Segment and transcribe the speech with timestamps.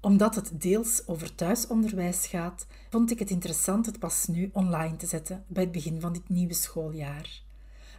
[0.00, 5.06] omdat het deels over thuisonderwijs gaat, vond ik het interessant het pas nu online te
[5.06, 7.42] zetten bij het begin van dit nieuwe schooljaar.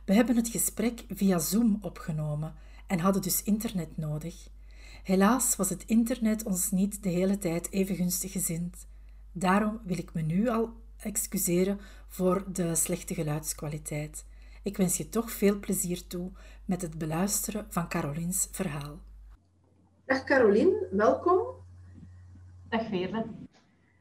[0.06, 2.54] We hebben het gesprek via Zoom opgenomen
[2.88, 4.50] en hadden dus internet nodig.
[5.04, 8.88] Helaas was het internet ons niet de hele tijd even gunstig gezind.
[9.32, 14.26] Daarom wil ik me nu al excuseren voor de slechte geluidskwaliteit.
[14.64, 16.32] Ik wens je toch veel plezier toe
[16.66, 19.00] met het beluisteren van Carolines verhaal.
[20.06, 21.59] Dag Caroline, welkom.
[22.70, 23.26] Dag Veerle.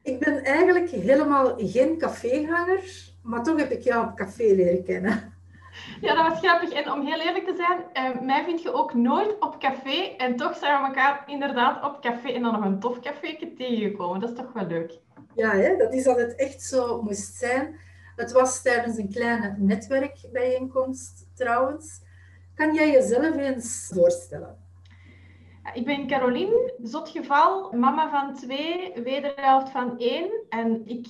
[0.03, 5.37] Ik ben eigenlijk helemaal geen caféganger, maar toch heb ik jou op café leren kennen.
[6.01, 6.71] Ja, dat was grappig.
[6.71, 10.15] En om heel eerlijk te zijn, eh, mij vind je ook nooit op café.
[10.17, 14.19] En toch zijn we elkaar inderdaad op café en dan nog een tof café tegengekomen.
[14.19, 14.99] Dat is toch wel leuk.
[15.35, 15.77] Ja, hè?
[15.77, 17.79] dat is dat het echt zo moest zijn.
[18.15, 22.01] Het was tijdens een kleine netwerkbijeenkomst trouwens.
[22.55, 24.68] Kan jij jezelf eens voorstellen?
[25.73, 30.31] Ik ben Caroline, zotgeval, mama van twee, wederhelft van één.
[30.49, 31.07] En ik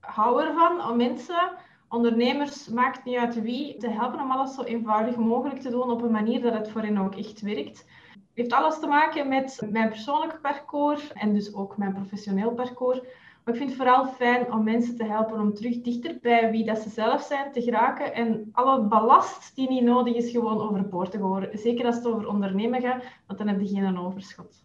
[0.00, 1.52] hou ervan om mensen,
[1.88, 6.02] ondernemers, maakt niet uit wie, te helpen om alles zo eenvoudig mogelijk te doen op
[6.02, 7.78] een manier dat het voor hen ook echt werkt.
[8.12, 13.00] Het heeft alles te maken met mijn persoonlijk parcours en dus ook mijn professioneel parcours.
[13.44, 16.64] Maar ik vind het vooral fijn om mensen te helpen om terug dichter bij wie
[16.64, 18.14] dat ze zelf zijn te geraken.
[18.14, 21.58] En alle ballast die niet nodig is, gewoon overboord te gooien.
[21.58, 24.62] Zeker als het over ondernemen gaat, want dan heb je geen overschot.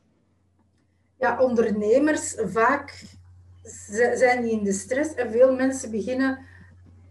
[1.17, 3.03] Ja, ondernemers vaak
[4.13, 6.39] zijn die in de stress en veel mensen beginnen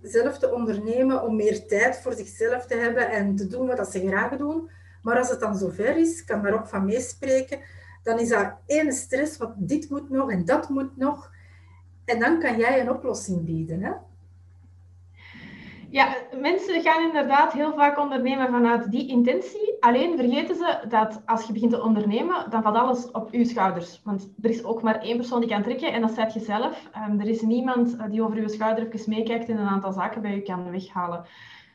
[0.02, 4.06] zelf te ondernemen om meer tijd voor zichzelf te hebben en te doen wat ze
[4.06, 4.70] graag doen.
[5.02, 7.58] Maar als het dan zover is, kan daar ook van meespreken,
[8.02, 11.36] dan is dat één stress, want dit moet nog en dat moet nog.
[12.08, 13.82] En dan kan jij een oplossing bieden.
[13.82, 13.92] Hè?
[15.90, 19.76] Ja, mensen gaan inderdaad heel vaak ondernemen vanuit die intentie.
[19.80, 24.00] Alleen vergeten ze dat als je begint te ondernemen, dan valt alles op uw schouders.
[24.04, 26.90] Want er is ook maar één persoon die kan trekken en dat zijt je zelf.
[27.08, 30.36] Um, er is niemand eh, die over uw schouder meekijkt en een aantal zaken bij
[30.36, 31.24] u kan weghalen.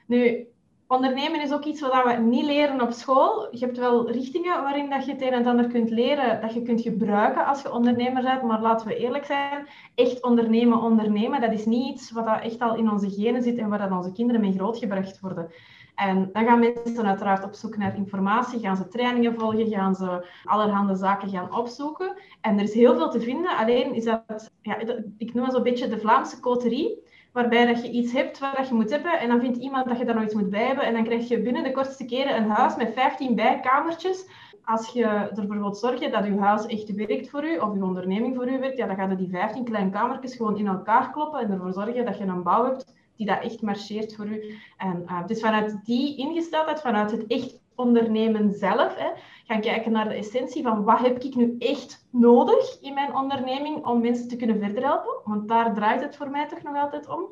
[0.06, 0.48] Nu,
[0.94, 3.48] ondernemen is ook iets wat we niet leren op school.
[3.52, 6.62] Je hebt wel richtingen waarin dat je het een en ander kunt leren, dat je
[6.62, 8.42] kunt gebruiken als je ondernemer bent.
[8.42, 12.76] Maar laten we eerlijk zijn, echt ondernemen, ondernemen, dat is niet iets wat echt al
[12.76, 15.52] in onze genen zit en waar dat onze kinderen mee grootgebracht worden.
[15.96, 20.28] En dan gaan mensen uiteraard op zoek naar informatie, gaan ze trainingen volgen, gaan ze
[20.44, 22.18] allerhande zaken gaan opzoeken.
[22.42, 24.78] En er is heel veel te vinden, alleen is dat, ja,
[25.18, 27.03] ik noem het zo'n beetje de Vlaamse coterie
[27.34, 29.98] waarbij dat je iets hebt wat dat je moet hebben en dan vindt iemand dat
[29.98, 32.36] je daar nog iets moet bij hebben en dan krijg je binnen de kortste keren
[32.36, 34.28] een huis met 15 bijkamertjes.
[34.66, 38.36] Als je ervoor wilt zorgen dat je huis echt werkt voor u of je onderneming
[38.36, 41.52] voor u werkt, ja, dan gaan die 15 kleine kamertjes gewoon in elkaar kloppen en
[41.52, 44.56] ervoor zorgen dat je een bouw hebt die dat echt marcheert voor u.
[44.78, 49.10] En uh, dus vanuit die ingesteldheid, vanuit het echt ondernemen zelf, hè,
[49.46, 53.86] gaan kijken naar de essentie van wat heb ik nu echt nodig in mijn onderneming
[53.86, 55.22] om mensen te kunnen verder helpen.
[55.26, 57.26] Want daar draait het voor mij toch nog altijd om.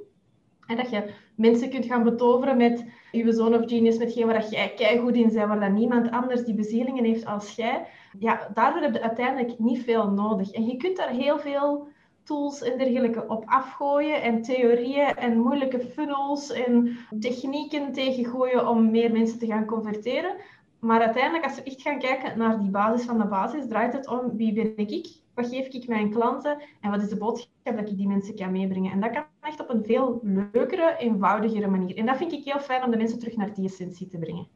[0.65, 4.49] En dat je mensen kunt gaan betoveren met je zoon of genius, met geen waar
[4.49, 7.87] jij goed in bent, waar dat niemand anders die bezielingen heeft als jij.
[8.19, 10.51] Ja, daardoor heb je uiteindelijk niet veel nodig.
[10.51, 11.87] En je kunt daar heel veel
[12.23, 19.11] tools en dergelijke op afgooien en theorieën en moeilijke funnels en technieken tegengooien om meer
[19.11, 20.35] mensen te gaan converteren.
[20.79, 24.07] Maar uiteindelijk, als we echt gaan kijken naar die basis van de basis, draait het
[24.07, 27.89] om wie ben ik, wat geef ik mijn klanten en wat is de boodschap dat
[27.89, 28.91] ik die mensen kan meebrengen.
[28.91, 31.97] En dat kan echt op een veel leukere, eenvoudigere manier.
[31.97, 34.47] En dat vind ik heel fijn om de mensen terug naar die essentie te brengen.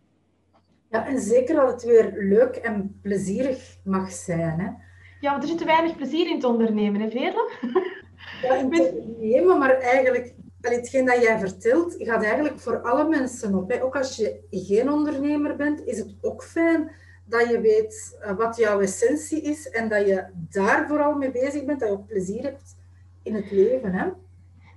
[0.90, 4.60] Ja, en zeker dat het weer leuk en plezierig mag zijn.
[4.60, 4.72] Hè?
[5.26, 7.52] Ja, er zit te weinig plezier in te ondernemen, hè, Veerle?
[8.42, 13.56] Ja, in het ondernemen, maar eigenlijk, hetgeen dat jij vertelt, gaat eigenlijk voor alle mensen
[13.56, 13.72] op.
[13.72, 13.84] Hè.
[13.84, 16.92] Ook als je geen ondernemer bent, is het ook fijn
[17.26, 21.66] dat je weet eh, wat jouw essentie is en dat je daar vooral mee bezig
[21.66, 22.76] bent, dat je ook plezier hebt
[23.24, 23.94] in het leven.
[23.94, 24.08] Hè?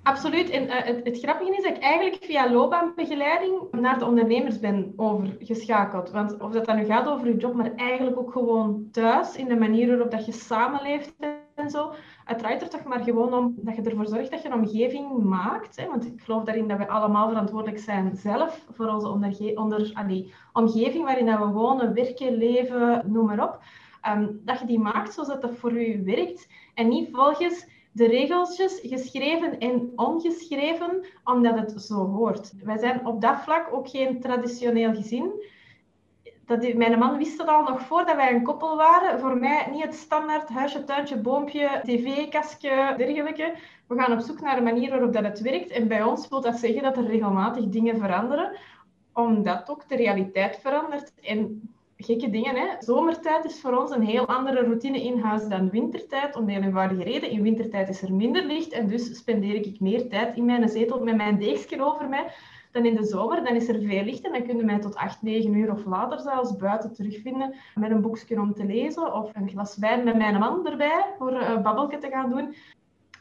[0.09, 0.51] Absoluut.
[0.51, 6.11] En uh, het, grappige is dat ik eigenlijk via loopbaanbegeleiding naar de ondernemers ben overgeschakeld.
[6.11, 9.49] Want of dat dan nu gaat over je job, maar eigenlijk ook gewoon thuis, in
[9.49, 11.15] de manier waarop dat je samenleeft
[11.55, 11.93] en zo.
[12.25, 15.23] Het draait er toch maar gewoon om dat je ervoor zorgt dat je een omgeving
[15.23, 15.77] maakt.
[15.77, 15.87] Hè?
[15.87, 19.09] Want ik geloof daarin dat we allemaal verantwoordelijk zijn zelf voor onze
[19.55, 23.59] onder, allee, omgeving waarin dat we wonen, werken, leven, noem maar op.
[24.09, 26.49] Um, dat je die maakt zodat dat voor u werkt.
[26.75, 32.52] En niet volgens de regeltjes, geschreven en ongeschreven, omdat het zo hoort.
[32.62, 35.32] Wij zijn op dat vlak ook geen traditioneel gezin.
[36.44, 39.20] Dat, mijn man wist het al nog voordat wij een koppel waren.
[39.20, 43.55] Voor mij niet het standaard huisje, tuintje, boompje, tv-kastje, dergelijke.
[43.87, 45.70] We gaan op zoek naar een manier waarop dat het werkt.
[45.70, 48.56] En bij ons wil dat zeggen dat er regelmatig dingen veranderen,
[49.12, 51.12] omdat ook de realiteit verandert.
[51.20, 52.56] En gekke dingen.
[52.56, 52.67] Hè.
[52.79, 56.37] Zomertijd is voor ons een heel andere routine in huis dan wintertijd.
[56.37, 57.31] Om de eenvoudige reden.
[57.31, 61.05] In wintertijd is er minder licht en dus spendeer ik meer tijd in mijn zetel
[61.05, 62.27] met mijn deegje over mij
[62.73, 63.45] dan in de zomer.
[63.45, 65.85] Dan is er veel licht en dan kun je mij tot 8, 9 uur of
[65.85, 70.17] later zelfs buiten terugvinden met een boekje om te lezen of een glas wijn met
[70.17, 72.55] mijn man erbij voor een uh, babbelje te gaan doen.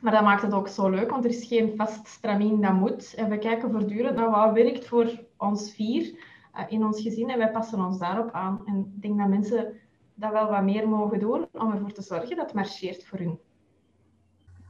[0.01, 3.13] Maar dat maakt het ook zo leuk, want er is geen vast stramien dat moet.
[3.13, 6.26] En we kijken voortdurend naar wat werkt voor ons vier.
[6.57, 8.62] Eh, in ons gezin en wij passen ons daarop aan.
[8.65, 9.74] En ik denk dat mensen
[10.13, 13.39] dat wel wat meer mogen doen om ervoor te zorgen dat het marcheert voor hun.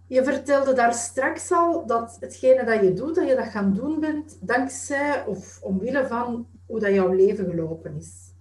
[0.08, 4.00] Je vertelde daar straks al dat hetgene dat je doet, dat je dat gaan doen
[4.00, 8.36] bent dankzij of omwille van hoe dat jouw leven gelopen is.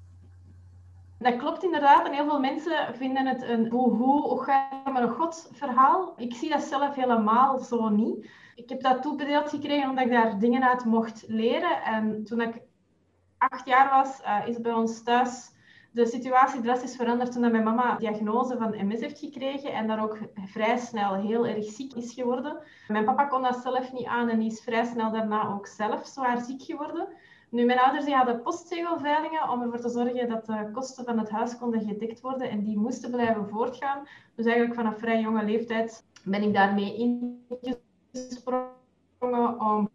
[1.19, 2.07] Dat klopt inderdaad.
[2.07, 6.13] En heel veel mensen vinden het een boehoe, och maar een god verhaal.
[6.17, 8.31] Ik zie dat zelf helemaal zo niet.
[8.55, 11.83] Ik heb dat toebedeeld gekregen omdat ik daar dingen uit mocht leren.
[11.83, 12.63] En toen ik
[13.39, 15.55] acht jaar was, uh, is bij ons thuis
[15.97, 20.19] de situatie drastisch veranderd toen mijn mama diagnose van MS heeft gekregen en daar ook
[20.35, 22.59] vrij snel heel erg ziek is geworden.
[22.89, 26.41] Mijn papa kon dat zelf niet aan en is vrij snel daarna ook zelf zwaar
[26.41, 27.09] ziek geworden.
[27.51, 31.31] Nu, mijn ouders die hadden postzegelveilingen om ervoor te zorgen dat de kosten van het
[31.31, 34.09] huis konden gedekt worden en die moesten blijven voortgaan.
[34.35, 37.21] Dus eigenlijk vanaf vrij jonge leeftijd ben ik daarmee
[38.13, 39.91] ingesprongen om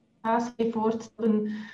[0.71, 1.11] voort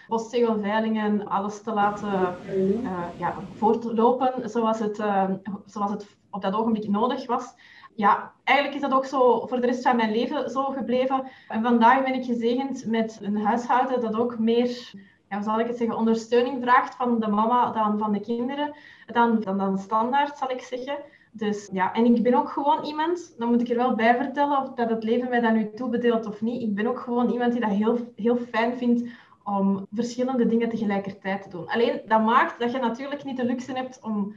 [0.07, 5.29] postzegelveilingen, alles te laten uh, ja, voortlopen zoals het, uh,
[5.65, 7.53] zoals het op dat ogenblik nodig was.
[7.95, 11.23] Ja, eigenlijk is dat ook zo voor de rest van mijn leven zo gebleven.
[11.47, 14.91] En vandaag ben ik gezegend met een huishouden dat ook meer
[15.29, 19.39] ja, zal ik het zeggen, ondersteuning vraagt van de mama dan van de kinderen, dan,
[19.39, 20.97] dan standaard, zal ik zeggen.
[21.37, 24.61] Dus ja, en ik ben ook gewoon iemand, dan moet ik er wel bij vertellen
[24.61, 26.61] of dat het leven mij dat nu toebedeelt of niet.
[26.61, 29.09] Ik ben ook gewoon iemand die dat heel, heel fijn vindt
[29.43, 31.67] om verschillende dingen tegelijkertijd te doen.
[31.67, 34.35] Alleen dat maakt dat je natuurlijk niet de luxe hebt om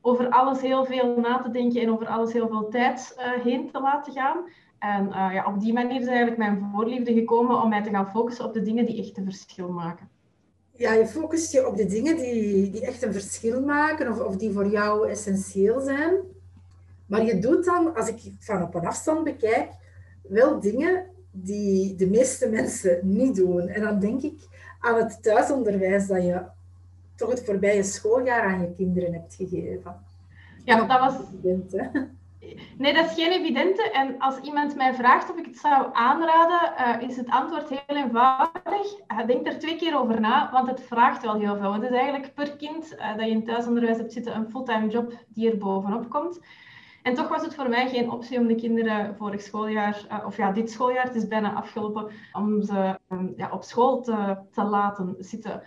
[0.00, 3.70] over alles heel veel na te denken en over alles heel veel tijd uh, heen
[3.70, 4.36] te laten gaan.
[4.78, 8.10] En uh, ja, op die manier is eigenlijk mijn voorliefde gekomen om mij te gaan
[8.10, 10.08] focussen op de dingen die echt een verschil maken.
[10.76, 14.36] Ja, je focust je op de dingen die, die echt een verschil maken of, of
[14.36, 16.12] die voor jou essentieel zijn.
[17.10, 19.70] Maar je doet dan, als ik van op een afstand bekijk,
[20.22, 23.68] wel dingen die de meeste mensen niet doen.
[23.68, 24.48] En dan denk ik
[24.80, 26.42] aan het thuisonderwijs dat je
[27.16, 29.94] toch het voorbije schooljaar aan je kinderen hebt gegeven.
[30.64, 31.14] Ja, dat was...
[32.78, 33.90] Nee, dat is geen evidente.
[33.90, 37.96] En als iemand mij vraagt of ik het zou aanraden, uh, is het antwoord heel
[37.96, 38.96] eenvoudig.
[39.26, 41.72] Denk er twee keer over na, want het vraagt wel heel veel.
[41.72, 45.12] Het is eigenlijk per kind uh, dat je in thuisonderwijs hebt zitten een fulltime job
[45.28, 46.40] die er bovenop komt.
[47.10, 50.36] En toch was het voor mij geen optie om de kinderen vorig schooljaar, uh, of
[50.36, 54.64] ja, dit schooljaar, het is bijna afgelopen, om ze um, ja, op school te, te
[54.64, 55.62] laten zitten.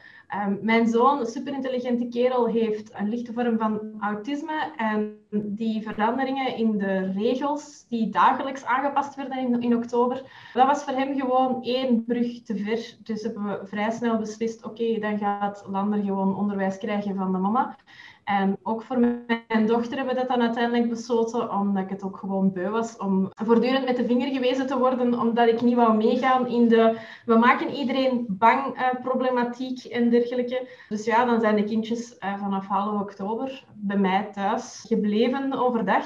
[0.47, 4.71] Um, mijn zoon, een superintelligente kerel, heeft een lichte vorm van autisme.
[4.77, 10.21] En die veranderingen in de regels die dagelijks aangepast werden in, in oktober,
[10.53, 12.95] dat was voor hem gewoon één brug te ver.
[13.03, 17.38] Dus hebben we vrij snel beslist, oké, dan gaat Lander gewoon onderwijs krijgen van de
[17.38, 17.75] mama.
[18.23, 22.17] En ook voor mijn dochter hebben we dat dan uiteindelijk besloten, omdat ik het ook
[22.17, 25.97] gewoon beu was om voortdurend met de vinger gewezen te worden, omdat ik niet wou
[25.97, 30.67] meegaan in de we maken iedereen bang uh, problematiek en dergelijke.
[30.89, 36.05] Dus ja, dan zijn de kindjes uh, vanaf half oktober bij mij thuis gebleven overdag.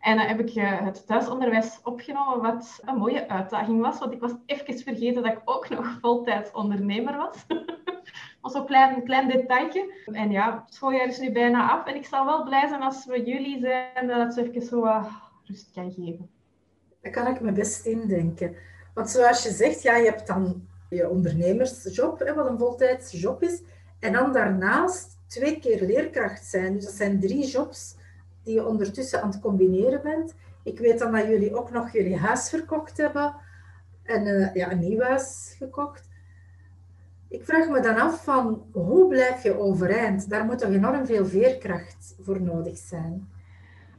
[0.00, 4.20] En dan heb ik uh, het thuisonderwijs opgenomen, wat een mooie uitdaging was, want ik
[4.20, 7.46] was even vergeten dat ik ook nog voltijds ondernemer was.
[8.40, 9.94] was zo'n klein, klein detailje.
[10.12, 11.86] En ja, het is nu bijna af.
[11.86, 14.84] En ik zal wel blij zijn als we jullie zijn, dat het zo even zo
[14.84, 15.04] uh,
[15.44, 16.30] rust kan geven.
[17.00, 18.56] Daar kan ik me best indenken.
[18.94, 23.62] Want zoals je zegt, ja, je hebt dan je ondernemersjob, wat een voltijds job is.
[24.00, 26.74] En dan daarnaast twee keer leerkracht zijn.
[26.74, 27.96] Dus dat zijn drie jobs
[28.42, 30.34] die je ondertussen aan het combineren bent.
[30.62, 33.34] Ik weet dan dat jullie ook nog jullie huis verkocht hebben.
[34.02, 36.07] en uh, ja, een nieuw huis gekocht.
[37.28, 40.30] Ik vraag me dan af van hoe blijf je overeind?
[40.30, 43.28] Daar moet toch enorm veel veerkracht voor nodig zijn.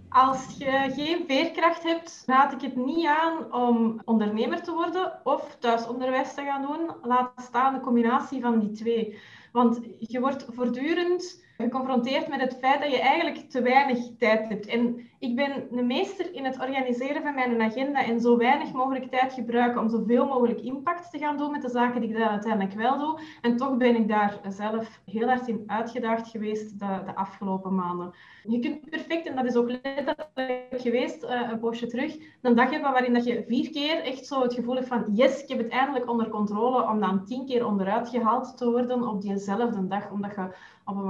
[0.10, 5.56] Als je geen veerkracht hebt, raad ik het niet aan om ondernemer te worden of
[5.60, 6.92] thuisonderwijs te gaan doen.
[7.02, 9.20] Laat staan de combinatie van die twee.
[9.52, 14.66] Want je wordt voortdurend geconfronteerd met het feit dat je eigenlijk te weinig tijd hebt.
[14.66, 19.12] En ik ben een meester in het organiseren van mijn agenda en zo weinig mogelijk
[19.12, 22.28] tijd gebruiken om zoveel mogelijk impact te gaan doen met de zaken die ik dan
[22.28, 23.20] uiteindelijk wel doe.
[23.42, 28.14] En toch ben ik daar zelf heel hard in uitgedaagd geweest de, de afgelopen maanden.
[28.44, 32.70] Je kunt perfect, en dat is ook letterlijk geweest uh, een poosje terug, een dag
[32.70, 35.58] hebben waarin dat je vier keer echt zo het gevoel hebt van yes, ik heb
[35.58, 40.12] het eindelijk onder controle, om dan tien keer onderuit gehaald te worden op diezelfde dag,
[40.12, 40.48] omdat je
[40.86, 41.04] op een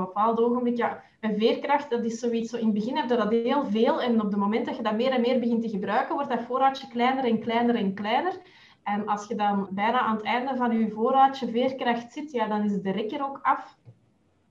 [0.46, 4.02] ogenblik, ja, veerkracht, dat is zoiets, zo in het begin heb je dat heel veel
[4.02, 6.44] en op het moment dat je dat meer en meer begint te gebruiken, wordt dat
[6.44, 8.34] voorraadje kleiner en kleiner en kleiner.
[8.84, 12.64] En als je dan bijna aan het einde van je voorraadje veerkracht zit, ja, dan
[12.64, 13.78] is de rekker ook af.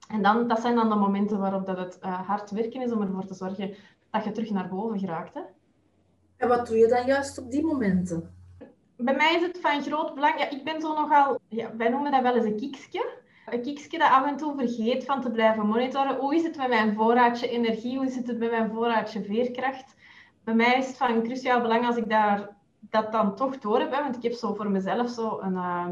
[0.09, 3.03] En dan, dat zijn dan de momenten waarop dat het uh, hard werken is om
[3.03, 3.75] ervoor te zorgen
[4.11, 5.35] dat je terug naar boven geraakt.
[5.35, 5.41] Hè?
[6.37, 8.35] En wat doe je dan juist op die momenten?
[8.97, 10.39] Bij mij is het van groot belang.
[10.39, 13.17] Ja, ik ben zo nogal, ja, wij noemen dat wel eens een kiekske.
[13.49, 16.17] Kiekske dat af en toe vergeet van te blijven monitoren.
[16.17, 17.97] Hoe is het met mijn voorraadje energie?
[17.99, 19.97] Hoe zit het met mijn voorraadje veerkracht?
[20.45, 23.91] Bij mij is het van cruciaal belang als ik daar, dat dan toch door heb.
[23.91, 25.87] Want ik heb zo voor mezelf zo een, uh,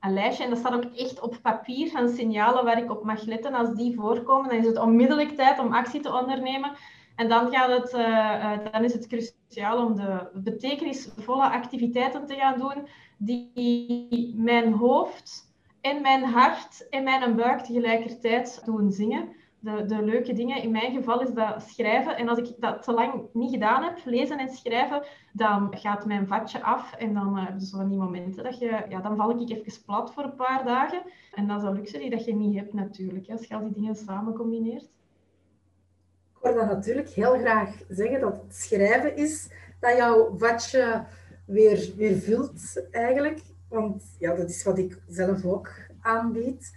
[0.00, 0.44] een lijstje.
[0.44, 3.54] En dat staat ook echt op papier van signalen waar ik op mag letten.
[3.54, 6.70] Als die voorkomen, dan is het onmiddellijk tijd om actie te ondernemen.
[7.16, 12.58] En dan, gaat het, uh, dan is het cruciaal om de betekenisvolle activiteiten te gaan
[12.58, 15.54] doen die mijn hoofd
[15.86, 19.28] en mijn hart en mijn buik tegelijkertijd doen zingen.
[19.58, 22.16] De, de, leuke dingen in mijn geval is dat schrijven.
[22.16, 25.02] En als ik dat te lang niet gedaan heb, lezen en schrijven,
[25.32, 26.92] dan gaat mijn vatje af.
[26.92, 28.84] En dan heb je zo van die momenten dat je...
[28.88, 31.02] Ja, dan val ik even plat voor een paar dagen.
[31.34, 33.72] En dat is een luxe die dat je niet hebt natuurlijk, als je al die
[33.72, 34.84] dingen samen combineert.
[34.84, 39.50] Ik hoor dan natuurlijk heel graag zeggen dat het schrijven is
[39.80, 41.04] dat jouw vatje
[41.46, 43.40] weer, weer vult eigenlijk.
[43.68, 45.70] Want ja, dat is wat ik zelf ook
[46.00, 46.76] aanbied.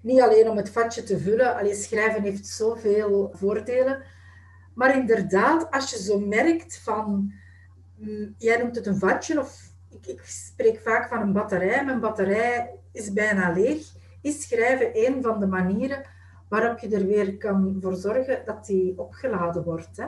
[0.00, 4.02] Niet alleen om het vatje te vullen, alleen schrijven heeft zoveel voordelen.
[4.74, 7.32] Maar inderdaad, als je zo merkt van,
[7.96, 12.00] mm, jij noemt het een vatje, of ik, ik, spreek vaak van een batterij, mijn
[12.00, 13.86] batterij is bijna leeg,
[14.22, 16.04] is schrijven een van de manieren
[16.48, 19.96] waarop je er weer kan voor zorgen dat die opgeladen wordt.
[19.96, 20.06] Hè?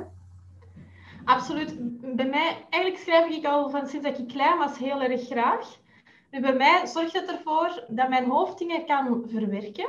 [1.25, 1.75] Absoluut.
[2.17, 5.79] Bij mij, eigenlijk schrijf ik al van sinds dat ik klein was heel erg graag.
[6.31, 9.89] Nu, bij mij zorgt het ervoor dat mijn hoofd dingen kan verwerken.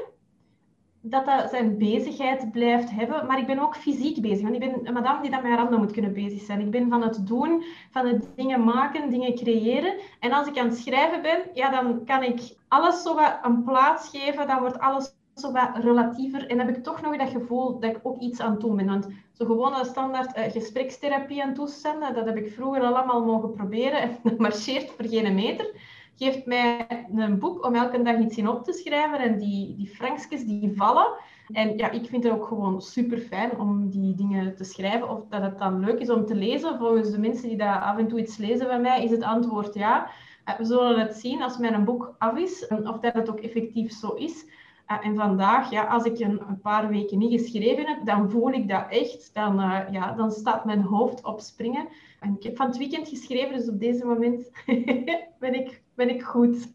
[1.01, 3.25] Dat dat zijn bezigheid blijft hebben.
[3.25, 4.41] Maar ik ben ook fysiek bezig.
[4.41, 6.59] Want ik ben een madame die dat met haar handen moet kunnen bezig zijn.
[6.59, 9.93] Ik ben van het doen, van het dingen maken, dingen creëren.
[10.19, 13.63] En als ik aan het schrijven ben, ja, dan kan ik alles zo wat een
[13.63, 14.47] plaats geven.
[14.47, 16.47] Dan wordt alles zo wat relatiever.
[16.47, 18.75] En dan heb ik toch nog dat gevoel dat ik ook iets aan het doen
[18.75, 18.87] ben.
[18.87, 23.51] Want zo gewoon een standaard uh, gesprekstherapie aan toestanden, dat heb ik vroeger allemaal mogen
[23.51, 24.01] proberen.
[24.01, 25.90] En dat marcheert voor geen meter
[26.21, 29.19] geeft mij een boek om elke dag iets in op te schrijven.
[29.19, 31.07] En die, die frankjes die vallen.
[31.51, 35.09] En ja, ik vind het ook gewoon super fijn om die dingen te schrijven.
[35.09, 36.77] Of dat het dan leuk is om te lezen.
[36.77, 39.73] Volgens de mensen die daar af en toe iets lezen bij mij, is het antwoord
[39.73, 40.09] ja.
[40.45, 43.91] Eh, we zullen het zien als mijn boek af is, of dat het ook effectief
[43.91, 44.45] zo is.
[44.85, 48.67] Eh, en vandaag, ja, als ik een, paar weken niet geschreven heb, dan voel ik
[48.67, 49.33] dat echt.
[49.33, 51.87] Dan, uh, ja, dan staat mijn hoofd op springen.
[52.19, 54.51] En ik heb van het weekend geschreven, dus op deze moment
[55.39, 56.67] ben, ik, ben ik goed.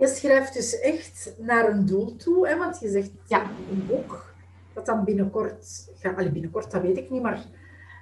[0.00, 2.56] je schrijft dus echt naar een doel toe, hè?
[2.56, 3.42] want je zegt ja.
[3.70, 4.34] een boek
[4.74, 7.44] dat dan binnenkort, ja, binnenkort, dat weet ik niet, maar...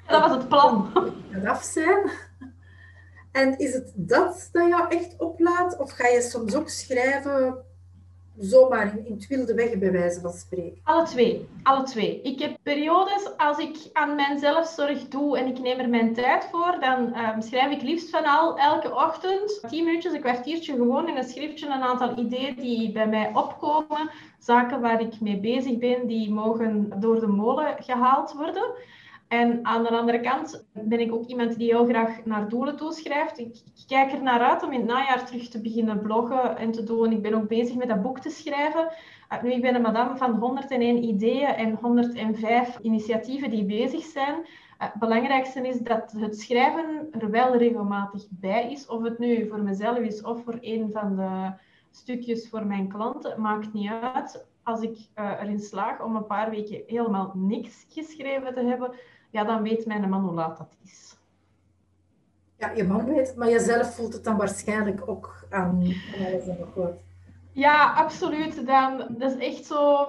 [0.06, 0.90] Dat was het plan.
[1.30, 2.10] Het af zijn.
[3.32, 5.76] En is het dat dat jou echt oplaat?
[5.76, 7.64] Of ga je soms ook schrijven
[8.40, 10.80] zomaar in, in het wilde weg, bij wijze van spreken?
[10.84, 11.48] Alle twee.
[11.62, 12.20] Alle twee.
[12.22, 16.44] Ik heb periodes als ik aan mijn zelfzorg doe en ik neem er mijn tijd
[16.50, 21.08] voor, dan um, schrijf ik liefst van al elke ochtend tien minuutjes, een kwartiertje gewoon
[21.08, 25.78] in een schriftje een aantal ideeën die bij mij opkomen, zaken waar ik mee bezig
[25.78, 28.70] ben, die mogen door de molen gehaald worden.
[29.30, 33.38] En aan de andere kant ben ik ook iemand die heel graag naar doelen toeschrijft.
[33.38, 36.70] Ik, ik kijk er naar uit om in het najaar terug te beginnen bloggen en
[36.70, 37.12] te doen.
[37.12, 38.88] Ik ben ook bezig met dat boek te schrijven.
[39.32, 44.34] Uh, nu, ik ben een madame van 101 ideeën en 105 initiatieven die bezig zijn.
[44.34, 44.46] Uh,
[44.78, 48.86] het belangrijkste is dat het schrijven er wel regelmatig bij is.
[48.86, 51.52] Of het nu voor mezelf is of voor een van de
[51.90, 54.46] stukjes voor mijn klanten, maakt niet uit.
[54.62, 58.92] Als ik uh, erin slaag om een paar weken helemaal niks geschreven te hebben,
[59.30, 61.16] ja, dan weet mijn man hoe laat dat is.
[62.56, 66.46] Ja, je man weet het, maar jezelf voelt het dan waarschijnlijk ook aan, aan alles
[66.46, 67.02] en nog wat.
[67.52, 68.66] Ja, absoluut.
[68.66, 70.06] Dan, dat is echt zo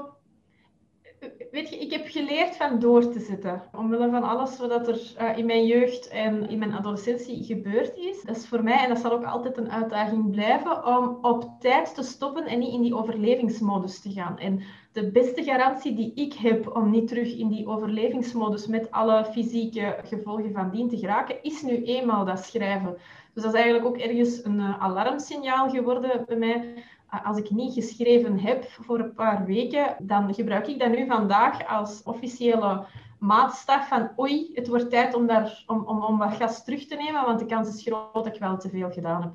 [1.52, 3.62] weet je, ik heb geleerd van door te zetten.
[3.72, 8.22] Omwille van alles wat er uh, in mijn jeugd en in mijn adolescentie gebeurd is.
[8.22, 11.96] Dat is voor mij, en dat zal ook altijd een uitdaging blijven, om op tijd
[11.96, 14.38] te stoppen en niet in die overlevingsmodus te gaan.
[14.38, 14.62] En
[14.92, 19.98] de beste garantie die ik heb om niet terug in die overlevingsmodus met alle fysieke
[20.04, 22.98] gevolgen van dien te geraken, is nu eenmaal dat schrijven.
[23.34, 26.84] Dus dat is eigenlijk ook ergens een uh, alarmsignaal geworden bij mij
[27.24, 31.68] als ik niet geschreven heb voor een paar weken, dan gebruik ik dat nu vandaag
[31.68, 32.86] als officiële
[33.20, 36.96] maatstaf van oei, het wordt tijd om, daar, om, om, om wat gas terug te
[36.96, 39.32] nemen, want de kans is groot dat ik wel te veel gedaan heb.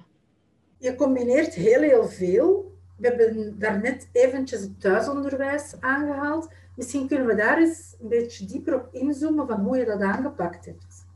[0.78, 2.75] Je combineert heel, heel veel.
[2.96, 6.52] We hebben daarnet eventjes het thuisonderwijs aangehaald.
[6.74, 10.64] Misschien kunnen we daar eens een beetje dieper op inzoomen van hoe je dat aangepakt
[10.64, 11.06] hebt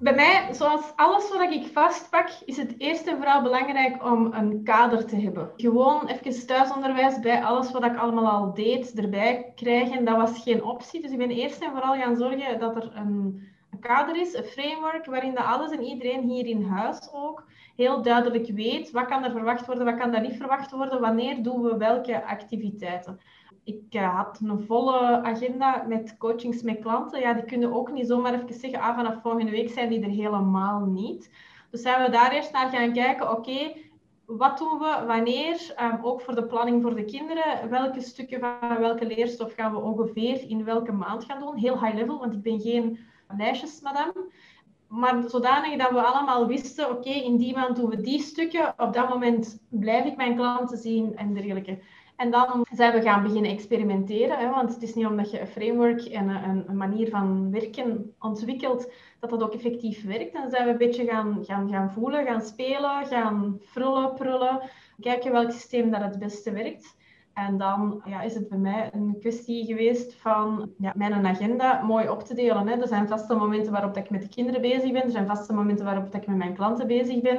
[0.00, 4.62] bij mij, zoals alles wat ik vastpak, is het eerst en vooral belangrijk om een
[4.62, 5.50] kader te hebben.
[5.56, 10.62] Gewoon even thuisonderwijs bij alles wat ik allemaal al deed erbij krijgen, dat was geen
[10.62, 11.02] optie.
[11.02, 15.06] Dus ik ben eerst en vooral gaan zorgen dat er een, kader is, een framework,
[15.06, 17.44] waarin dat alles en iedereen hier in huis ook
[17.76, 21.42] heel duidelijk weet wat kan er verwacht worden, wat kan er niet verwacht worden, wanneer
[21.42, 23.20] doen we welke activiteiten
[23.68, 27.20] ik uh, had een volle agenda met coachings met klanten.
[27.20, 30.10] Ja, die kunnen ook niet zomaar even zeggen, ah, vanaf volgende week zijn die er
[30.10, 31.30] helemaal niet.
[31.70, 33.72] Dus zijn we daar eerst naar gaan kijken, oké,
[34.24, 38.78] wat doen we, wanneer, um, ook voor de planning voor de kinderen, welke stukken van
[38.78, 41.56] welke leerstof gaan we ongeveer in welke maand gaan doen.
[41.56, 42.98] Heel high level, want ik ben geen
[43.36, 44.12] lijstjesmadam.
[44.88, 48.92] Maar zodanig dat we allemaal wisten, oké, in die maand doen we die stukken, op
[48.92, 51.78] dat moment blijf ik mijn klanten zien en dergelijke.
[52.18, 55.46] En dan zijn we gaan beginnen experimenteren, hè, want het is niet omdat je een
[55.46, 60.32] framework en een, een, manier van werken ontwikkelt, dat dat ook effectief werkt.
[60.32, 64.60] Dan zijn we een beetje gaan, gaan, gaan voelen, gaan spelen, gaan frullen, prullen,
[65.00, 66.96] kijken welk systeem dat het beste werkt.
[67.46, 72.08] En dan ja, is het bij mij een kwestie geweest van ja, mijn agenda mooi
[72.08, 72.68] op te delen.
[72.68, 72.74] Hè.
[72.74, 75.02] Er zijn vaste momenten waarop dat ik met de kinderen bezig ben.
[75.02, 77.36] Er zijn vaste momenten waarop dat ik met mijn klanten bezig ben.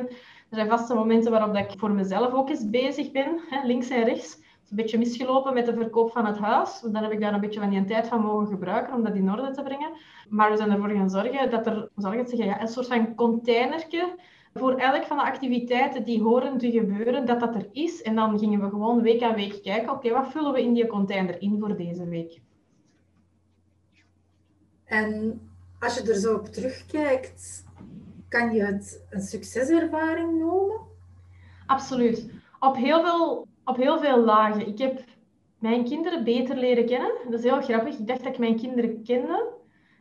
[0.49, 3.89] Er zijn vaste momenten waarop dat ik voor mezelf ook eens bezig ben, hè, links
[3.89, 4.37] en rechts
[4.69, 6.79] een beetje misgelopen met de verkoop van het huis.
[6.81, 9.31] Dan heb ik daar een beetje van die tijd van mogen gebruiken om dat in
[9.31, 9.91] orde te brengen.
[10.29, 12.87] Maar we zijn ervoor gaan zorgen dat er, zal ik het zeggen, ja, een soort
[12.87, 14.15] van containertje
[14.59, 18.01] voor elk van de activiteiten die horen te gebeuren, dat dat er is.
[18.01, 20.87] En dan gingen we gewoon week aan week kijken, oké, wat vullen we in die
[20.87, 22.41] container in voor deze week?
[24.85, 25.41] En
[25.79, 27.65] als je er zo op terugkijkt,
[28.29, 30.79] kan je het een succeservaring noemen?
[31.65, 32.31] Absoluut.
[32.59, 34.67] Op heel veel op heel veel lagen.
[34.67, 35.03] Ik heb
[35.59, 37.11] mijn kinderen beter leren kennen.
[37.29, 37.97] Dat is heel grappig.
[37.97, 39.47] Ik dacht dat ik mijn kinderen kende.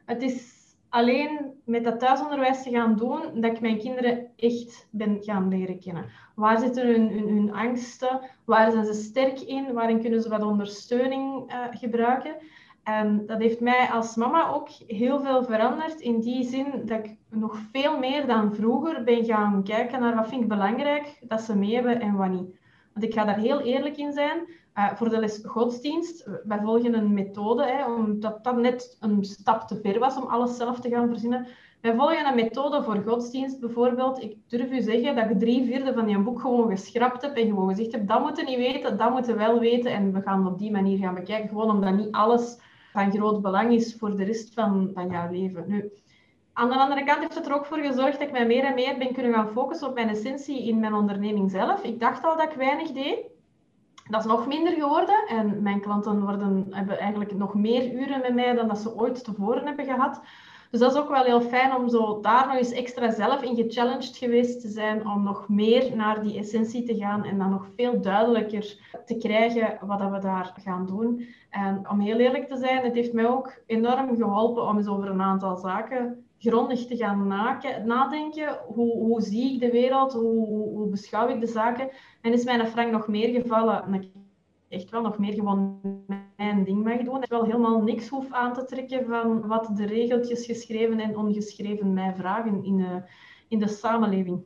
[0.05, 0.58] Het is
[0.88, 5.81] alleen met dat thuisonderwijs te gaan doen dat ik mijn kinderen echt ben gaan leren
[5.81, 6.05] kennen.
[6.35, 8.20] Waar zitten hun, hun, hun angsten?
[8.44, 9.72] Waar zijn ze sterk in?
[9.72, 12.35] Waarin kunnen ze wat ondersteuning uh, gebruiken?
[12.83, 17.16] En dat heeft mij als mama ook heel veel veranderd in die zin dat ik
[17.31, 21.57] nog veel meer dan vroeger ben gaan kijken naar wat vind ik belangrijk dat ze
[21.57, 22.58] mee hebben en wat niet.
[23.02, 24.38] Ik ga daar heel eerlijk in zijn.
[24.78, 29.68] Uh, voor de les godsdienst, wij volgen een methode, hè, omdat dat net een stap
[29.68, 31.46] te ver was om alles zelf te gaan verzinnen.
[31.80, 34.22] Wij volgen een methode voor godsdienst bijvoorbeeld.
[34.22, 37.48] Ik durf u zeggen dat ik drie vierde van die boek gewoon geschrapt heb en
[37.48, 39.92] gewoon gezegd heb, dat moeten niet weten, dat moeten wel weten.
[39.92, 42.58] En we gaan op die manier gaan bekijken, gewoon omdat niet alles
[42.92, 45.64] van groot belang is voor de rest van, van jouw leven.
[45.66, 45.90] Nu,
[46.59, 48.75] aan de andere kant heeft het er ook voor gezorgd dat ik mij meer en
[48.75, 51.83] meer ben kunnen gaan focussen op mijn essentie in mijn onderneming zelf.
[51.83, 53.18] Ik dacht al dat ik weinig deed.
[54.11, 58.35] Dat is nog minder geworden en mijn klanten worden, hebben eigenlijk nog meer uren met
[58.35, 60.21] mij dan dat ze ooit tevoren hebben gehad.
[60.71, 63.57] Dus dat is ook wel heel fijn om zo daar nog eens extra zelf in
[63.57, 67.66] gechallenged geweest te zijn om nog meer naar die essentie te gaan en dan nog
[67.77, 71.27] veel duidelijker te krijgen wat dat we daar gaan doen.
[71.51, 75.09] En om heel eerlijk te zijn, het heeft mij ook enorm geholpen om eens over
[75.09, 77.27] een aantal zaken grondig te gaan
[77.87, 78.59] nadenken.
[78.66, 80.12] Hoe, hoe zie ik de wereld?
[80.12, 81.90] Hoe, hoe, beschouw ik de zaken?
[82.20, 84.11] En is mijn Frank nog meer gevallen dat ik
[84.68, 85.81] echt wel nog meer gewoon
[86.37, 87.14] mijn ding mag doen.
[87.14, 91.16] Dat ik wel helemaal niks hoef aan te trekken van wat de regeltjes geschreven en
[91.16, 93.03] ongeschreven mij vragen in de,
[93.48, 94.44] in de samenleving.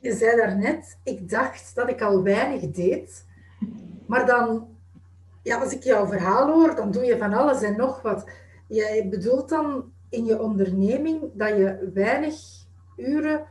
[0.00, 3.26] Je zei daarnet, ik dacht dat ik al weinig deed.
[4.06, 4.68] Maar dan,
[5.42, 8.30] ja, als ik jouw verhaal hoor, dan doe je van alles en nog wat.
[8.68, 12.34] Jij bedoelt dan in je onderneming dat je weinig
[12.96, 13.46] uren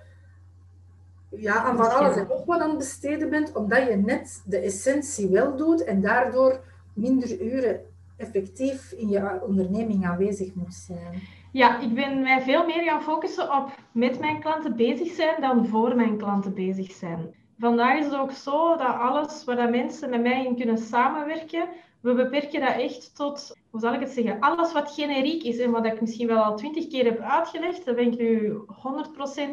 [1.30, 4.58] ja, aan van alles en nog wat aan het besteden bent, omdat je net de
[4.58, 6.60] essentie wel doet en daardoor
[6.94, 7.82] minder uren
[8.18, 11.22] effectief in je onderneming aanwezig moet zijn.
[11.52, 15.68] Ja, ik ben mij veel meer gaan focussen op met mijn klanten bezig zijn dan
[15.68, 17.36] voor mijn klanten bezig zijn.
[17.60, 21.68] Vandaag is het ook zo dat alles waar dat mensen met mij in kunnen samenwerken,
[22.06, 25.72] we beperken dat echt tot, hoe zal ik het zeggen, alles wat generiek is en
[25.72, 28.60] wat ik misschien wel al twintig keer heb uitgelegd, daar ben ik nu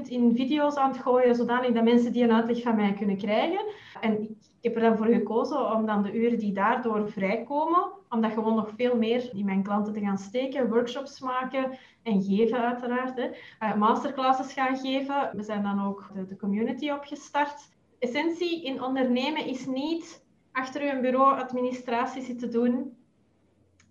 [0.05, 3.17] 100% in video's aan het gooien, zodanig dat mensen die een uitleg van mij kunnen
[3.17, 3.65] krijgen.
[4.01, 4.23] En
[4.61, 8.33] ik heb er dan voor gekozen om dan de uren die daardoor vrijkomen, om dat
[8.33, 13.17] gewoon nog veel meer in mijn klanten te gaan steken, workshops maken en geven uiteraard.
[13.17, 13.29] Hè.
[13.61, 15.31] Uh, masterclasses gaan geven.
[15.33, 17.71] We zijn dan ook de, de community opgestart.
[17.99, 20.22] Essentie in ondernemen is niet
[20.53, 22.97] achter uw bureau administratie zitten doen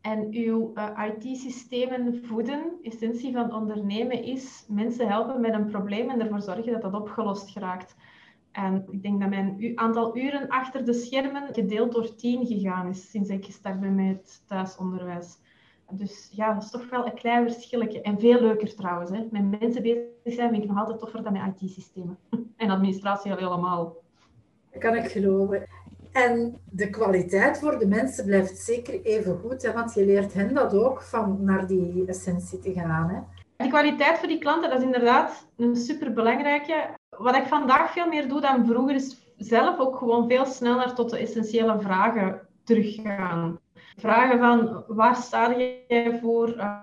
[0.01, 2.79] en uw eh, IT-systemen voeden.
[2.81, 7.49] Essentie van ondernemen is mensen helpen met een probleem en ervoor zorgen dat dat opgelost
[7.49, 7.95] geraakt.
[8.51, 13.09] En ik denk dat mijn aantal uren achter de schermen gedeeld door tien gegaan is
[13.09, 15.39] sinds ik gestart ben met thuisonderwijs.
[15.91, 18.01] Dus ja, dat is toch wel een klein verschilletje.
[18.01, 19.11] En veel leuker trouwens.
[19.11, 19.27] Hè.
[19.31, 22.17] Met mensen bezig zijn vind ik nog altijd toffer dan met IT-systemen.
[22.55, 23.95] En administratie al helemaal.
[24.71, 25.67] Dat kan ik geloven.
[26.11, 30.53] En de kwaliteit voor de mensen blijft zeker even goed, hè, want je leert hen
[30.53, 33.09] dat ook van naar die essentie te gaan.
[33.09, 33.19] Hè.
[33.57, 36.89] Die kwaliteit voor die klanten, dat is inderdaad een superbelangrijke.
[37.09, 41.09] Wat ik vandaag veel meer doe dan vroeger, is zelf ook gewoon veel sneller tot
[41.09, 43.59] de essentiële vragen teruggaan.
[43.97, 46.49] Vragen van waar sta jij voor?
[46.49, 46.75] Uh,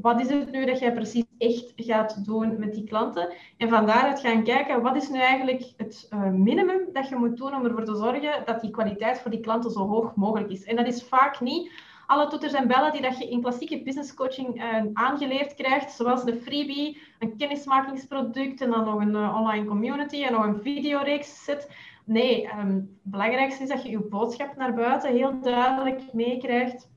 [0.00, 3.32] wat is het nu dat jij precies echt gaat doen met die klanten?
[3.56, 7.36] En van daaruit gaan kijken, wat is nu eigenlijk het uh, minimum dat je moet
[7.36, 10.64] doen om ervoor te zorgen dat die kwaliteit voor die klanten zo hoog mogelijk is.
[10.64, 11.70] En dat is vaak niet
[12.06, 16.24] alle toeters en bellen die dat je in klassieke business coaching uh, aangeleerd krijgt, zoals
[16.24, 21.68] een freebie, een kennismakingsproduct en dan nog een online community en nog een videoreeks zet.
[22.06, 26.88] Nee, um, het belangrijkste is dat je je boodschap naar buiten heel duidelijk meekrijgt.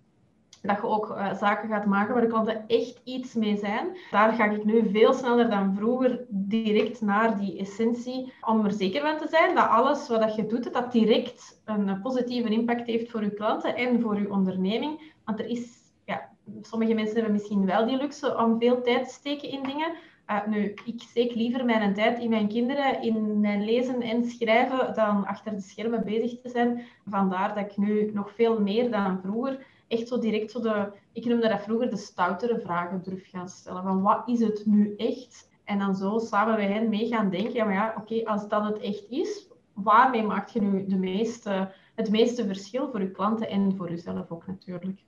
[0.61, 3.97] Dat je ook uh, zaken gaat maken waar de klanten echt iets mee zijn.
[4.11, 8.33] Daar ga ik nu veel sneller dan vroeger direct naar die essentie.
[8.41, 12.49] Om er zeker van te zijn dat alles wat je doet, dat direct een positieve
[12.49, 15.13] impact heeft voor je klanten en voor je onderneming.
[15.25, 15.67] Want er is,
[16.05, 16.29] ja,
[16.61, 19.93] sommige mensen hebben misschien wel die luxe om veel tijd te steken in dingen.
[20.29, 24.93] Uh, nu, ik steek liever mijn tijd in mijn kinderen, in mijn lezen en schrijven,
[24.95, 26.81] dan achter de schermen bezig te zijn.
[27.05, 31.25] Vandaar dat ik nu nog veel meer dan vroeger echt zo direct zo de, ik
[31.25, 33.83] noemde dat vroeger de stoutere vragen durf gaan stellen.
[33.83, 35.49] Van wat is het nu echt?
[35.63, 38.63] En dan zo samen met hen mee gaan denken, ja maar ja, oké, als dat
[38.63, 43.49] het echt is, waarmee maak je nu de meeste, het meeste verschil voor je klanten
[43.49, 44.99] en voor jezelf ook natuurlijk?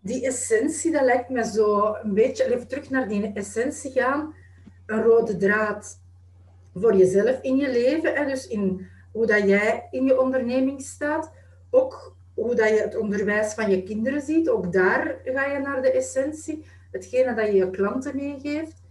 [0.00, 4.34] Die essentie, dat lijkt me zo een beetje, even terug naar die essentie gaan,
[4.86, 6.00] een rode draad
[6.74, 8.14] voor jezelf in je leven.
[8.14, 8.24] Hè?
[8.24, 11.32] Dus in hoe dat jij in je onderneming staat.
[11.70, 14.48] Ook hoe dat je het onderwijs van je kinderen ziet.
[14.48, 16.66] Ook daar ga je naar de essentie.
[16.90, 18.82] Hetgene dat je je klanten meegeeft.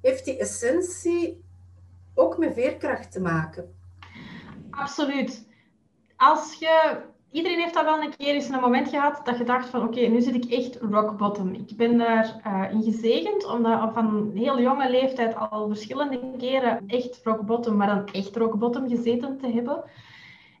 [0.00, 1.44] Heeft die essentie
[2.14, 3.74] ook met veerkracht te maken?
[4.70, 5.46] Absoluut.
[6.16, 7.00] Als je
[7.36, 10.00] iedereen heeft dat wel een keer eens een moment gehad dat je dacht van oké,
[10.00, 11.52] nu zit ik echt rock bottom.
[11.52, 17.20] Ik ben daar uh, in gezegend, omdat een heel jonge leeftijd al verschillende keren echt
[17.24, 19.84] rock bottom, maar dan echt rock bottom gezeten te hebben.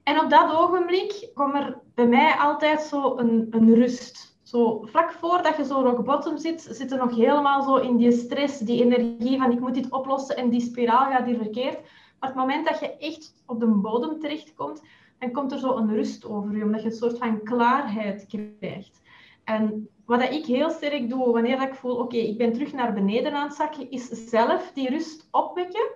[0.02, 4.38] En op dat ogenblik kwam er bij mij altijd zo een, een rust.
[4.42, 8.12] Zo vlak voordat je zo rock bottom zit, zit er nog helemaal zo in die
[8.12, 11.78] stress, die energie van ik moet dit oplossen en die spiraal gaat hier verkeerd.
[12.20, 14.82] Maar het moment dat je echt op de bodem terechtkomt,
[15.18, 19.02] dan komt er zo een rust over je, omdat je een soort van klaarheid krijgt.
[19.44, 23.32] En wat ik heel sterk doe wanneer ik voel, oké, ik ben terug naar beneden
[23.32, 25.88] aan het zakken, is zelf die rust opwekken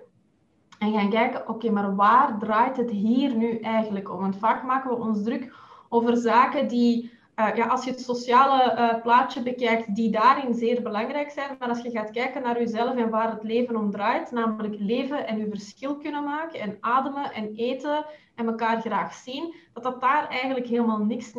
[0.79, 4.19] en gaan kijken, oké, maar waar draait het hier nu eigenlijk om?
[4.19, 5.53] Want vaak maken we ons druk
[5.89, 7.11] over zaken die
[7.49, 11.55] uh, ja, als je het sociale uh, plaatje bekijkt, die daarin zeer belangrijk zijn.
[11.59, 15.27] Maar als je gaat kijken naar jezelf en waar het leven om draait, namelijk leven
[15.27, 20.01] en je verschil kunnen maken en ademen en eten en elkaar graag zien, dat dat
[20.01, 21.33] daar eigenlijk helemaal niks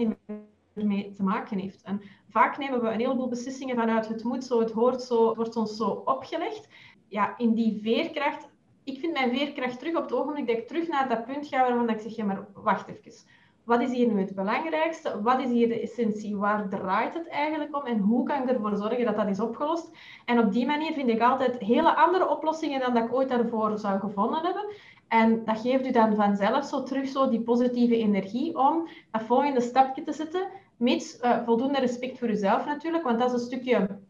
[0.74, 1.82] mee te maken heeft.
[1.82, 5.36] En vaak nemen we een heleboel beslissingen vanuit het moet zo, het hoort zo, het
[5.36, 6.68] wordt ons zo opgelegd.
[7.08, 8.48] Ja, in die veerkracht,
[8.84, 11.60] ik vind mijn veerkracht terug op het ogenblik dat ik terug naar dat punt ga
[11.60, 15.22] waarvan ik zeg, ja maar wacht even wat is hier nu het belangrijkste?
[15.22, 16.36] Wat is hier de essentie?
[16.36, 17.86] Waar draait het eigenlijk om?
[17.86, 19.90] En hoe kan ik ervoor zorgen dat dat is opgelost?
[20.24, 23.78] En op die manier vind ik altijd hele andere oplossingen dan dat ik ooit daarvoor
[23.78, 24.64] zou gevonden hebben.
[25.08, 29.60] En dat geeft u dan vanzelf zo terug zo die positieve energie om dat volgende
[29.60, 30.48] stapje te zetten.
[30.76, 34.00] Met uh, voldoende respect voor uzelf natuurlijk, want dat is een stukje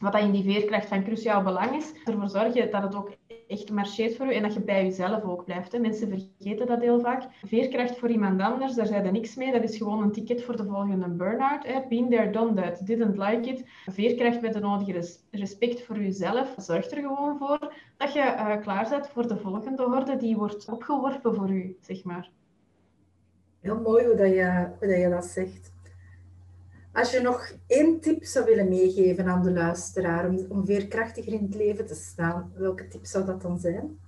[0.00, 3.10] wat in die veerkracht van cruciaal belang is, ervoor zorgen dat het ook
[3.50, 5.80] echt marcheert voor u en dat je bij jezelf ook blijft.
[5.80, 7.22] Mensen vergeten dat heel vaak.
[7.42, 9.52] Veerkracht voor iemand anders, daar zei er niks mee.
[9.52, 11.66] Dat is gewoon een ticket voor de volgende burn-out.
[11.66, 11.80] Hè.
[11.88, 12.86] Been there, done that.
[12.86, 13.64] Didn't like it.
[13.86, 18.88] Veerkracht met de nodige respect voor jezelf zorgt er gewoon voor dat je uh, klaar
[18.88, 22.30] bent voor de volgende horde die wordt opgeworpen voor u, zeg maar.
[23.60, 25.72] Heel mooi hoe, dat je, hoe dat, je dat zegt.
[26.92, 31.42] Als je nog één tip zou willen meegeven aan de luisteraar om, om veerkrachtiger in
[31.42, 33.98] het leven te staan, welke tip zou dat dan zijn?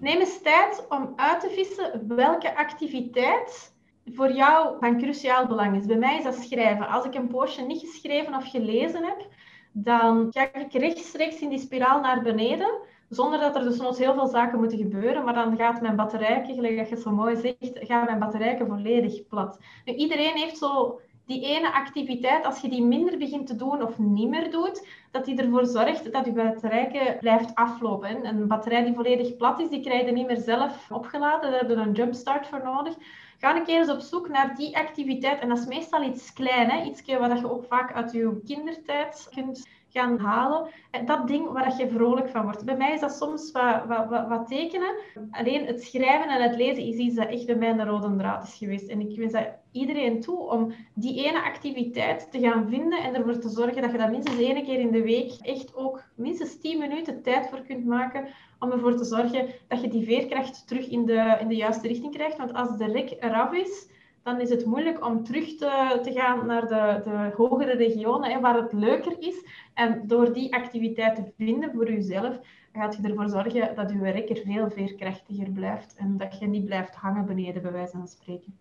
[0.00, 3.72] Neem eens tijd om uit te vissen welke activiteit
[4.04, 5.86] voor jou van cruciaal belang is.
[5.86, 6.88] Bij mij is dat schrijven.
[6.88, 9.26] Als ik een poosje niet geschreven of gelezen heb,
[9.72, 14.14] dan ga ik rechtstreeks in die spiraal naar beneden, zonder dat er dus nog heel
[14.14, 15.24] veel zaken moeten gebeuren.
[15.24, 19.26] Maar dan gaat mijn batterijke, gelijk dat je zo mooi zegt, gaat mijn batterijke volledig
[19.26, 19.58] plat.
[19.84, 21.00] Nu, iedereen heeft zo
[21.32, 25.24] die ene activiteit, als je die minder begint te doen of niet meer doet, dat
[25.24, 28.26] die ervoor zorgt dat je batterij blijft aflopen.
[28.26, 31.50] Een batterij die volledig plat is, die krijg je niet meer zelf opgeladen.
[31.50, 32.94] Daar heb je een jumpstart voor nodig.
[33.38, 35.40] Ga een keer eens op zoek naar die activiteit.
[35.40, 39.68] En dat is meestal iets klein, iets wat je ook vaak uit je kindertijd kunt
[39.88, 40.68] gaan halen.
[40.90, 42.64] En dat ding waar je vrolijk van wordt.
[42.64, 44.94] Bij mij is dat soms wat, wat, wat, tekenen.
[45.30, 48.54] Alleen het schrijven en het lezen is iets dat echt bij de rode draad is
[48.54, 48.88] geweest.
[48.88, 53.38] En ik wens dat iedereen toe om die ene activiteit te gaan vinden en ervoor
[53.38, 56.78] te zorgen dat je dat minstens één keer in de week echt ook minstens 10
[56.78, 58.26] minuten tijd voor kunt maken
[58.58, 62.14] om ervoor te zorgen dat je die veerkracht terug in de, in de juiste richting
[62.14, 62.36] krijgt.
[62.36, 63.88] Want als de rek eraf is,
[64.22, 68.40] dan is het moeilijk om terug te, te gaan naar de, de hogere regionen hè,
[68.40, 69.46] waar het leuker is.
[69.74, 72.40] En door die activiteit te vinden voor jezelf,
[72.72, 76.94] gaat je ervoor zorgen dat je rekker veel veerkrachtiger blijft en dat je niet blijft
[76.94, 78.58] hangen beneden, bij wijze van spreken.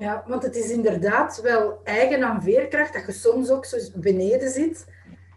[0.00, 4.50] Ja, want het is inderdaad wel eigen aan veerkracht dat je soms ook zo beneden
[4.50, 4.86] zit.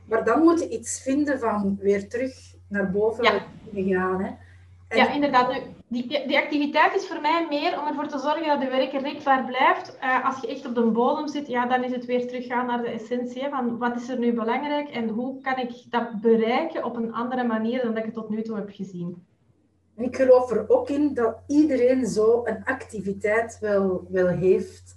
[0.06, 2.34] Maar dan moet je iets vinden van weer terug
[2.68, 3.32] naar boven ja.
[3.74, 4.24] gaan.
[4.24, 4.32] Hè.
[4.98, 5.62] Ja, inderdaad.
[5.88, 9.46] Die, die activiteit is voor mij meer om ervoor te zorgen dat de werker rekbaar
[9.46, 9.98] blijft.
[10.04, 12.82] Uh, als je echt op de bodem zit, ja, dan is het weer teruggaan naar
[12.82, 13.50] de essentie.
[13.50, 17.44] van wat is er nu belangrijk en hoe kan ik dat bereiken op een andere
[17.44, 19.26] manier dan dat ik het tot nu toe heb gezien.
[19.98, 24.96] Ik geloof er ook in dat iedereen zo een activiteit wel, wel heeft.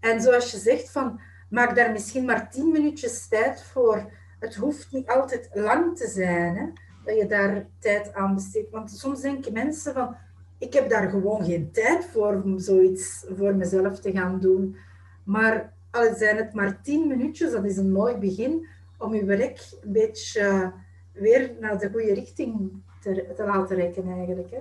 [0.00, 4.12] En zoals je zegt, van, maak daar misschien maar tien minuutjes tijd voor.
[4.40, 6.56] Het hoeft niet altijd lang te zijn.
[6.56, 6.66] Hè?
[7.04, 8.70] dat je daar tijd aan besteedt.
[8.70, 10.16] Want soms denken mensen van,
[10.58, 14.76] ik heb daar gewoon geen tijd voor om zoiets voor mezelf te gaan doen.
[15.24, 18.66] Maar al zijn het maar tien minuutjes, dat is een mooi begin
[18.98, 20.72] om je werk een beetje
[21.12, 24.50] weer naar de goede richting te, te laten rekken eigenlijk.
[24.50, 24.58] Hè.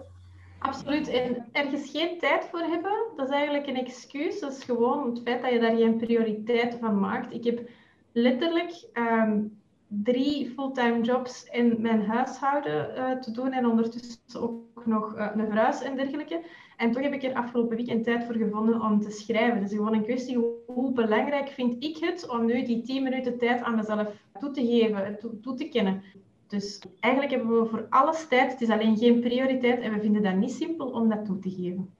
[0.59, 1.07] Absoluut.
[1.07, 4.39] En ergens geen tijd voor hebben, dat is eigenlijk een excuus.
[4.39, 7.33] Dat is gewoon het feit dat je daar geen prioriteit van maakt.
[7.33, 7.69] Ik heb
[8.11, 9.39] letterlijk ehm,
[9.87, 15.45] drie fulltime jobs in mijn huishouden uh, te doen en ondertussen ook nog uh, een
[15.45, 16.41] verhuis en dergelijke.
[16.77, 19.61] En toch heb ik er afgelopen weekend tijd voor gevonden om te schrijven.
[19.61, 23.61] Dus gewoon een kwestie hoe, belangrijk vind ik het om nu die 10 minuten tijd
[23.61, 24.07] aan mezelf
[24.39, 26.03] toe te geven, toe, toe te kennen.
[26.47, 28.51] Dus eigenlijk hebben we voor alles tijd.
[28.51, 31.49] Het is alleen geen prioriteit en we vinden dat niet simpel om dat toe te
[31.49, 31.93] geven.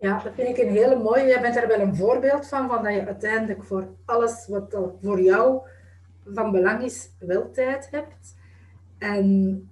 [0.00, 1.26] Ja, dat vind ik een hele mooie.
[1.26, 5.20] Jij bent daar wel een voorbeeld van, van dat je uiteindelijk voor alles wat voor
[5.20, 5.60] jou
[6.34, 8.36] van belang is, wel tijd hebt.
[8.98, 9.68] En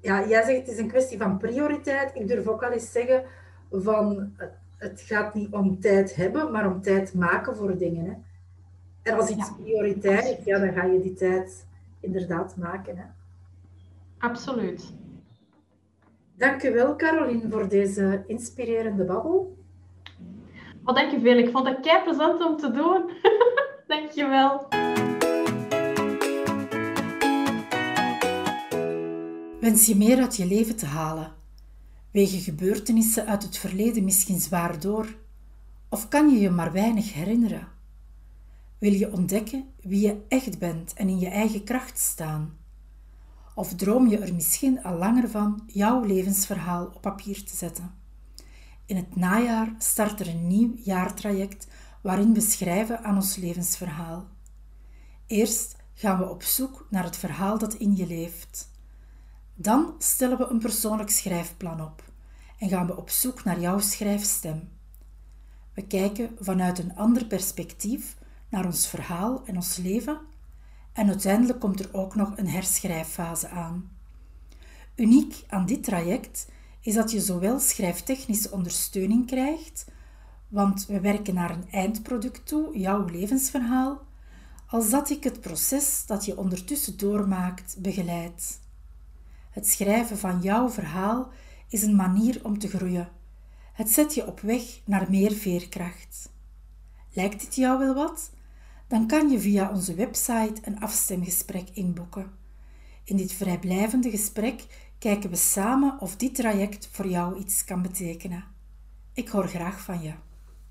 [0.00, 2.14] ja, jij zegt het is een kwestie van prioriteit.
[2.14, 3.24] Ik durf ook al eens zeggen
[3.70, 4.32] van
[4.76, 8.04] het gaat niet om tijd hebben, maar om tijd maken voor dingen.
[8.04, 8.12] Hè.
[9.10, 11.65] En als iets prioriteit is, ja, dan ga je die tijd
[12.06, 12.96] inderdaad maken.
[12.96, 13.04] Hè.
[14.18, 14.94] Absoluut.
[16.36, 19.56] Dank u wel, Caroline, voor deze inspirerende babbel.
[20.84, 21.38] Oh, dank je veel.
[21.38, 23.10] Ik vond het kei plezant om te doen.
[23.92, 24.68] dank je wel.
[29.60, 31.32] Wens je meer uit je leven te halen?
[32.12, 35.06] Wegen gebeurtenissen uit het verleden misschien zwaar door?
[35.88, 37.75] Of kan je je maar weinig herinneren?
[38.78, 42.58] Wil je ontdekken wie je echt bent en in je eigen kracht staan?
[43.54, 47.94] Of droom je er misschien al langer van jouw levensverhaal op papier te zetten?
[48.86, 51.66] In het najaar start er een nieuw jaartraject
[52.02, 54.28] waarin we schrijven aan ons levensverhaal.
[55.26, 58.70] Eerst gaan we op zoek naar het verhaal dat in je leeft.
[59.54, 62.04] Dan stellen we een persoonlijk schrijfplan op
[62.58, 64.68] en gaan we op zoek naar jouw schrijfstem.
[65.74, 68.16] We kijken vanuit een ander perspectief
[68.48, 70.18] naar ons verhaal en ons leven
[70.92, 73.90] en uiteindelijk komt er ook nog een herschrijffase aan.
[74.94, 76.48] Uniek aan dit traject
[76.80, 79.86] is dat je zowel schrijftechnische ondersteuning krijgt,
[80.48, 84.00] want we werken naar een eindproduct toe, jouw levensverhaal,
[84.66, 88.60] als dat ik het proces dat je ondertussen doormaakt begeleid.
[89.50, 91.28] Het schrijven van jouw verhaal
[91.68, 93.08] is een manier om te groeien.
[93.72, 96.30] Het zet je op weg naar meer veerkracht.
[97.12, 98.30] Lijkt dit jou wel wat?
[98.88, 102.30] Dan kan je via onze website een afstemgesprek inboeken.
[103.04, 104.66] In dit vrijblijvende gesprek
[104.98, 108.44] kijken we samen of dit traject voor jou iets kan betekenen.
[109.12, 110.12] Ik hoor graag van je.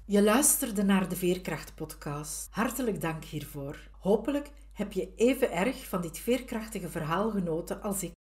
[0.06, 2.48] Je luisterde naar de Veerkracht-podcast.
[2.52, 3.90] Hartelijk dank hiervoor.
[4.00, 8.12] Hopelijk heb je even erg van dit veerkrachtige verhaal genoten als ik.